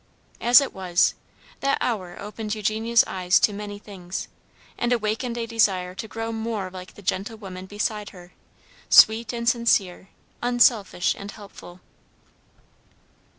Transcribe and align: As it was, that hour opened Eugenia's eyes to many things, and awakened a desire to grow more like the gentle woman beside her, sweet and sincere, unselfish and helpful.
As 0.41 0.61
it 0.61 0.73
was, 0.73 1.13
that 1.59 1.77
hour 1.79 2.17
opened 2.19 2.55
Eugenia's 2.55 3.03
eyes 3.05 3.39
to 3.41 3.53
many 3.53 3.77
things, 3.77 4.27
and 4.75 4.91
awakened 4.91 5.37
a 5.37 5.45
desire 5.45 5.93
to 5.93 6.07
grow 6.07 6.31
more 6.31 6.71
like 6.71 6.95
the 6.95 7.03
gentle 7.03 7.37
woman 7.37 7.67
beside 7.67 8.09
her, 8.09 8.33
sweet 8.89 9.31
and 9.31 9.47
sincere, 9.47 10.09
unselfish 10.41 11.13
and 11.15 11.29
helpful. 11.29 11.81